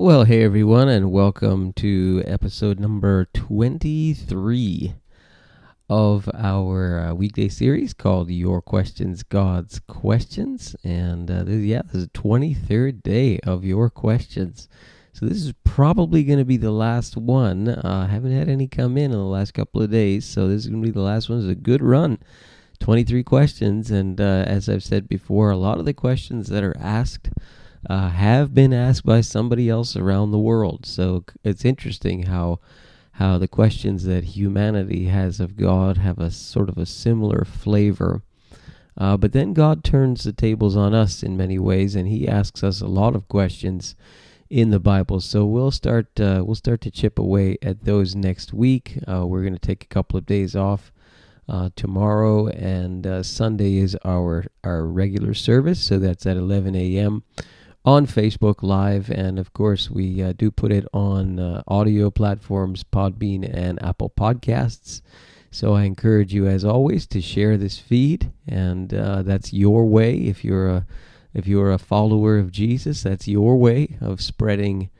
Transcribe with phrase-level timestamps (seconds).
[0.00, 4.94] Well, hey everyone, and welcome to episode number 23
[5.90, 10.76] of our uh, weekday series called Your Questions, God's Questions.
[10.84, 14.68] And uh, this, yeah, this is the 23rd day of Your Questions.
[15.14, 17.66] So this is probably going to be the last one.
[17.66, 20.60] Uh, I haven't had any come in in the last couple of days, so this
[20.60, 21.40] is going to be the last one.
[21.40, 22.20] It's a good run.
[22.78, 26.76] 23 questions, and uh, as I've said before, a lot of the questions that are
[26.78, 27.30] asked
[27.88, 30.86] uh, have been asked by somebody else around the world.
[30.86, 32.60] So it's interesting how
[33.12, 38.22] how the questions that humanity has of God have a sort of a similar flavor.
[38.96, 42.62] Uh, but then God turns the tables on us in many ways, and He asks
[42.62, 43.96] us a lot of questions
[44.48, 45.20] in the Bible.
[45.20, 48.98] So we'll start uh, we'll start to chip away at those next week.
[49.08, 50.92] Uh, we're going to take a couple of days off
[51.48, 55.80] uh, tomorrow, and uh, Sunday is our our regular service.
[55.80, 57.24] So that's at 11 a.m
[57.88, 62.84] on Facebook Live, and of course, we uh, do put it on uh, audio platforms,
[62.84, 65.00] Podbean and Apple Podcasts.
[65.50, 70.18] So I encourage you, as always, to share this feed, and uh, that's your way.
[70.18, 70.86] If you're a
[71.32, 74.90] if you're a follower of Jesus, that's your way of spreading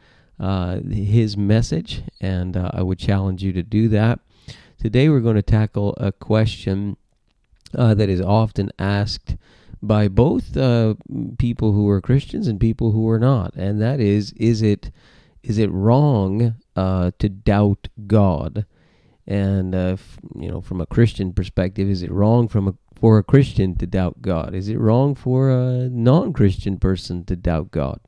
[0.40, 4.20] uh, His message, and uh, I would challenge you to do that.
[4.80, 6.96] Today, we're going to tackle a question
[7.74, 9.36] uh, that is often asked
[9.82, 10.94] by both uh,
[11.38, 14.90] people who are Christians and people who are not, and that is: is it
[15.42, 18.66] is it wrong uh, to doubt God?
[19.26, 23.18] And uh, f- you know, from a Christian perspective, is it wrong from a, for
[23.18, 24.54] a Christian to doubt God?
[24.54, 28.00] Is it wrong for a non-Christian person to doubt God?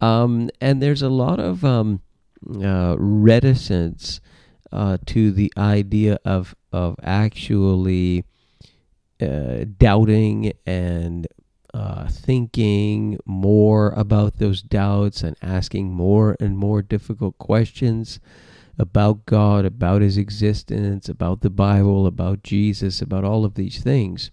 [0.00, 2.02] Um, and there's a lot of um,
[2.62, 4.20] uh, reticence
[4.70, 8.24] uh, to the idea of of actually
[9.24, 11.26] uh, doubting and
[11.72, 18.20] uh, thinking more about those doubts and asking more and more difficult questions
[18.78, 24.30] about God, about His existence, about the Bible, about Jesus, about all of these things.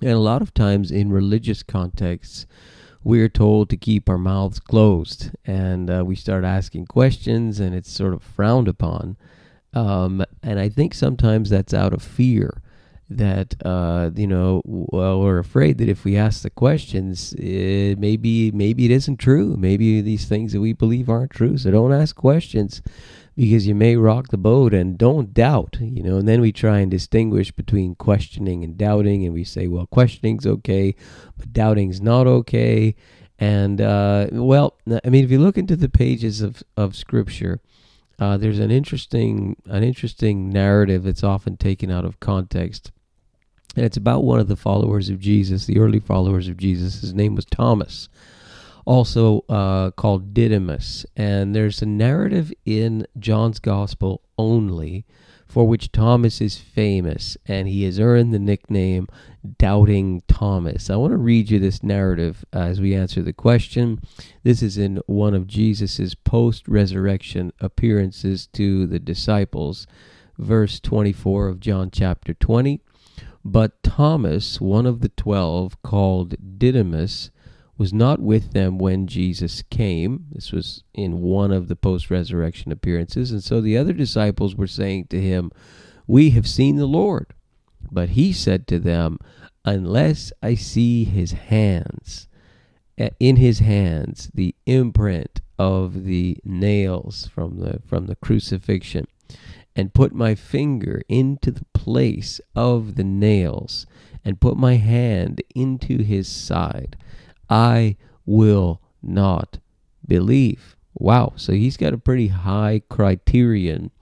[0.00, 2.46] And a lot of times in religious contexts,
[3.04, 7.90] we're told to keep our mouths closed and uh, we start asking questions and it's
[7.90, 9.16] sort of frowned upon.
[9.74, 12.60] Um, and I think sometimes that's out of fear
[13.10, 18.50] that uh, you know well, we're afraid that if we ask the questions it, maybe
[18.50, 19.56] maybe it isn't true.
[19.56, 21.56] Maybe these things that we believe aren't true.
[21.56, 22.82] So don't ask questions
[23.34, 26.16] because you may rock the boat and don't doubt you know.
[26.16, 30.46] And then we try and distinguish between questioning and doubting and we say well questioning's
[30.46, 30.94] okay
[31.36, 32.94] but doubting's not okay.
[33.38, 37.60] And uh, well i mean if you look into the pages of, of scripture
[38.18, 42.90] uh, there's an interesting an interesting narrative that's often taken out of context
[43.78, 47.00] and it's about one of the followers of Jesus, the early followers of Jesus.
[47.00, 48.08] His name was Thomas,
[48.84, 51.06] also uh, called Didymus.
[51.16, 55.06] And there's a narrative in John's Gospel only
[55.46, 59.06] for which Thomas is famous, and he has earned the nickname
[59.58, 60.90] Doubting Thomas.
[60.90, 64.00] I want to read you this narrative as we answer the question.
[64.42, 69.86] This is in one of Jesus' post resurrection appearances to the disciples,
[70.36, 72.80] verse 24 of John chapter 20.
[73.50, 77.30] But Thomas, one of the twelve, called Didymus,
[77.78, 80.26] was not with them when Jesus came.
[80.30, 83.32] This was in one of the post resurrection appearances.
[83.32, 85.50] And so the other disciples were saying to him,
[86.06, 87.32] We have seen the Lord.
[87.90, 89.18] But he said to them,
[89.64, 92.28] Unless I see his hands,
[93.18, 99.06] in his hands, the imprint of the nails from the, from the crucifixion,
[99.78, 103.86] and put my finger into the place of the nails
[104.24, 106.96] and put my hand into his side,
[107.48, 107.96] I
[108.26, 109.60] will not
[110.04, 110.74] believe.
[110.94, 111.34] Wow.
[111.36, 113.92] So he's got a pretty high criterion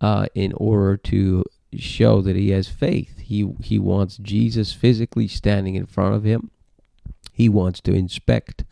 [0.00, 1.44] uh, in order to
[1.76, 3.18] show that he has faith.
[3.18, 6.50] He, he wants Jesus physically standing in front of him.
[7.34, 8.64] He wants to inspect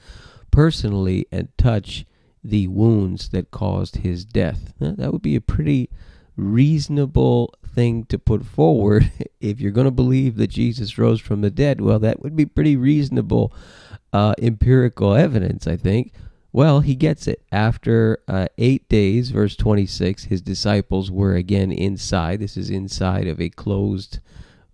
[0.50, 2.06] personally and touch
[2.42, 4.72] the wounds that caused his death.
[4.78, 5.90] That would be a pretty
[6.38, 11.50] reasonable thing to put forward if you're going to believe that Jesus rose from the
[11.50, 11.80] dead.
[11.80, 13.52] Well, that would be pretty reasonable
[14.12, 16.12] uh, empirical evidence, I think.
[16.52, 17.42] Well, he gets it.
[17.52, 22.40] After uh, eight days, verse 26, his disciples were again inside.
[22.40, 24.20] This is inside of a closed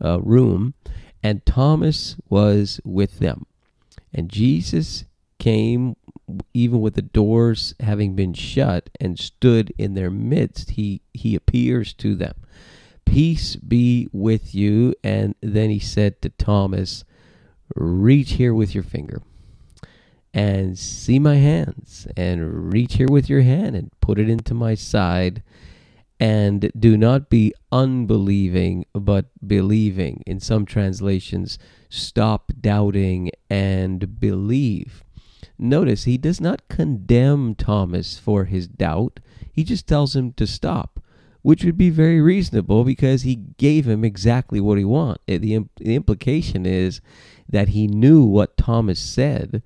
[0.02, 0.74] uh, room.
[1.22, 3.46] And Thomas was with them.
[4.12, 5.04] And Jesus
[5.38, 5.96] came
[6.52, 11.92] even with the doors having been shut and stood in their midst, he, he appears
[11.94, 12.34] to them.
[13.04, 14.94] Peace be with you.
[15.04, 17.04] And then he said to Thomas,
[17.74, 19.22] Reach here with your finger
[20.34, 24.74] and see my hands and reach here with your hand and put it into my
[24.74, 25.42] side
[26.18, 31.56] and do not be unbelieving but believing in some translations
[31.88, 35.04] stop doubting and believe
[35.58, 39.20] notice he does not condemn thomas for his doubt
[39.52, 41.00] he just tells him to stop
[41.44, 45.42] which would be very reasonable because he gave him exactly what he wanted.
[45.42, 47.02] The, the implication is
[47.46, 49.62] that he knew what Thomas said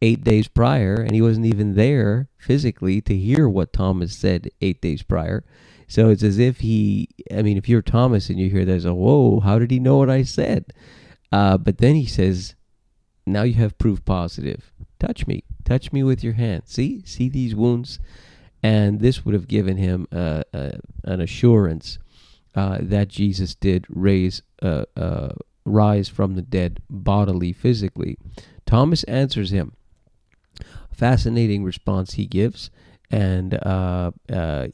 [0.00, 4.80] eight days prior, and he wasn't even there physically to hear what Thomas said eight
[4.80, 5.44] days prior.
[5.86, 8.94] So it's as if he, I mean, if you're Thomas and you hear that, a
[8.94, 10.72] whoa, how did he know what I said?
[11.30, 12.54] Uh, but then he says,
[13.26, 14.72] now you have proof positive.
[14.98, 15.44] Touch me.
[15.64, 16.62] Touch me with your hand.
[16.66, 17.02] See?
[17.04, 17.98] See these wounds?
[18.62, 20.72] and this would have given him uh, uh,
[21.04, 21.98] an assurance
[22.54, 25.30] uh, that Jesus did raise uh, uh,
[25.64, 28.16] rise from the dead bodily, physically.
[28.66, 29.72] Thomas answers him.
[30.90, 32.70] Fascinating response he gives,
[33.10, 34.10] and uh,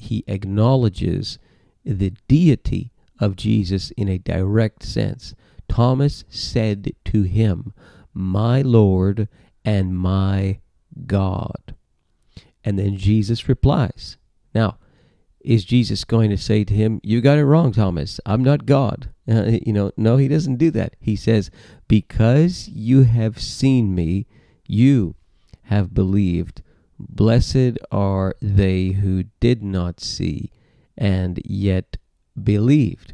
[0.00, 1.38] he acknowledges
[1.85, 5.35] the deity of Jesus in a direct sense.
[5.69, 7.75] Thomas said to him,
[8.15, 9.29] My Lord
[9.65, 10.59] and my
[11.07, 11.75] God.
[12.65, 14.17] And then Jesus replies.
[14.55, 14.79] Now,
[15.41, 18.19] is Jesus going to say to him, You got it wrong, Thomas.
[18.25, 19.11] I'm not God.
[19.29, 20.97] Uh, you know, no, he doesn't do that.
[21.01, 21.51] He says,
[21.87, 24.27] Because you have seen me,
[24.67, 25.15] you
[25.65, 26.63] have believed.
[26.99, 30.51] Blessed are they who did not see
[30.97, 31.99] and yet
[32.43, 33.13] believed.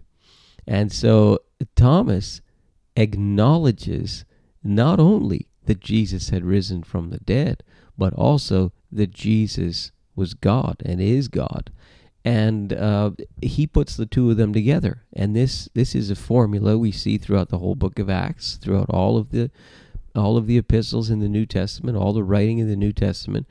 [0.66, 1.40] And so
[1.74, 2.40] Thomas
[2.96, 4.24] acknowledges
[4.62, 7.62] not only that Jesus had risen from the dead,
[7.96, 11.70] but also that Jesus was God and is God.
[12.24, 15.04] And uh, he puts the two of them together.
[15.12, 18.90] And this this is a formula we see throughout the whole book of Acts, throughout
[18.90, 19.52] all of the
[20.16, 23.46] all of the epistles in the New Testament, all the writing in the New Testament.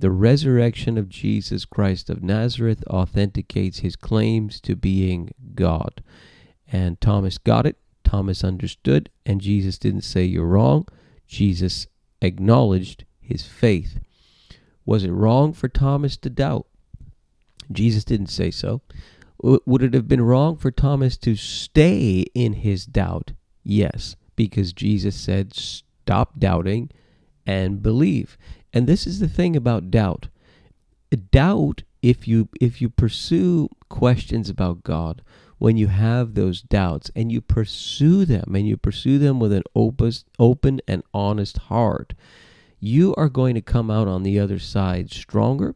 [0.00, 6.02] The resurrection of Jesus Christ of Nazareth authenticates his claims to being God.
[6.72, 10.88] And Thomas got it, Thomas understood, and Jesus didn't say you're wrong.
[11.30, 11.86] Jesus
[12.20, 14.00] acknowledged his faith.
[14.84, 16.66] Was it wrong for Thomas to doubt?
[17.70, 18.82] Jesus didn't say so.
[19.40, 23.30] Would it have been wrong for Thomas to stay in his doubt?
[23.62, 26.90] Yes, because Jesus said, stop doubting
[27.46, 28.36] and believe.
[28.72, 30.28] And this is the thing about doubt.
[31.30, 35.22] Doubt, if you if you pursue questions about God,
[35.60, 39.62] when you have those doubts and you pursue them and you pursue them with an
[39.74, 42.14] open, open and honest heart,
[42.80, 45.74] you are going to come out on the other side stronger.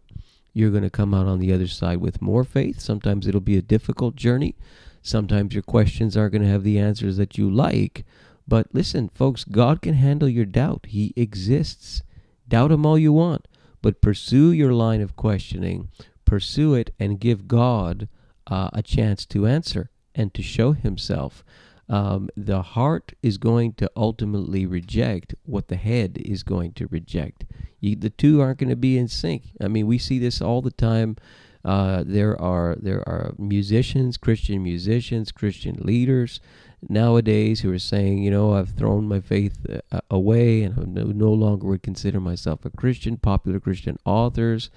[0.55, 2.81] You're going to come out on the other side with more faith.
[2.81, 4.57] Sometimes it'll be a difficult journey.
[5.03, 8.07] Sometimes your questions aren't going to have the answers that you like.
[8.49, 10.87] But listen, folks, God can handle your doubt.
[10.89, 12.03] He exists.
[12.49, 13.47] Doubt Him all you want,
[13.83, 15.91] but pursue your line of questioning.
[16.25, 18.09] Pursue it and give God
[18.47, 21.45] uh, a chance to answer and to show Himself
[21.89, 27.45] um, the heart is going to ultimately reject what the head is going to reject.
[27.81, 29.51] You, the two aren't going to be in sync.
[29.61, 31.17] I mean, we see this all the time.
[31.65, 36.41] Uh, there are there are musicians, Christian musicians, Christian leaders
[36.89, 41.05] nowadays who are saying, you know, I've thrown my faith uh, away and I no,
[41.05, 43.17] no longer would consider myself a Christian.
[43.17, 44.71] Popular Christian authors,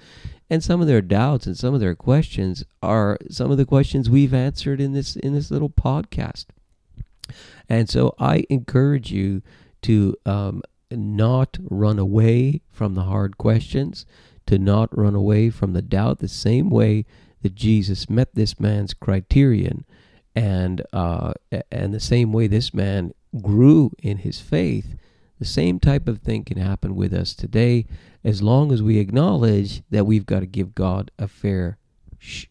[0.50, 4.08] and some of their doubts and some of their questions are some of the questions
[4.08, 6.46] we've answered in this in this little podcast.
[7.68, 9.42] And so I encourage you
[9.82, 14.06] to um, not run away from the hard questions,
[14.46, 17.04] to not run away from the doubt, the same way
[17.42, 19.84] that Jesus met this man's criterion,
[20.38, 21.32] and uh,
[21.72, 24.94] and the same way this man grew in his faith.
[25.40, 27.86] The same type of thing can happen with us today,
[28.22, 31.78] as long as we acknowledge that we've got to give God a fair,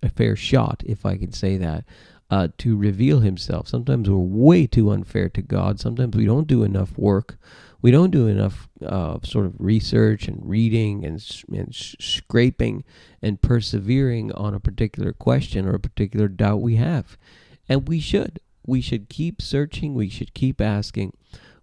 [0.03, 1.86] a fair shot, if I can say that,
[2.29, 3.67] uh, to reveal himself.
[3.67, 5.79] Sometimes we're way too unfair to God.
[5.79, 7.38] Sometimes we don't do enough work.
[7.82, 12.84] We don't do enough uh, sort of research and reading and, and scraping
[13.22, 17.17] and persevering on a particular question or a particular doubt we have.
[17.69, 18.39] And we should.
[18.65, 19.93] We should keep searching.
[19.93, 21.13] We should keep asking.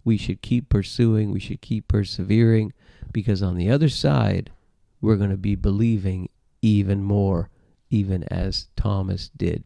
[0.04, 1.30] We should keep pursuing.
[1.30, 2.72] We should keep persevering
[3.12, 4.50] because on the other side,
[5.00, 6.28] we're going to be believing
[6.62, 7.50] even more,
[7.90, 9.64] even as Thomas did.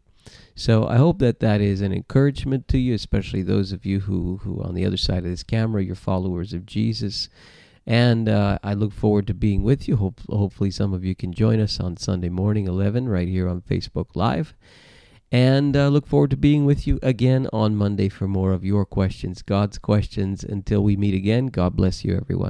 [0.55, 4.37] So I hope that that is an encouragement to you, especially those of you who,
[4.43, 7.29] who on the other side of this camera, you're followers of Jesus.
[7.87, 9.95] And uh, I look forward to being with you.
[9.95, 13.61] Hope, hopefully, some of you can join us on Sunday morning, 11, right here on
[13.61, 14.53] Facebook Live.
[15.31, 18.83] And uh, look forward to being with you again on Monday for more of your
[18.83, 20.43] questions, God's questions.
[20.43, 22.47] Until we meet again, God bless you, everyone.